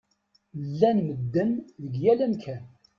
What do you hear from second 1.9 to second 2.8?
yal amkan.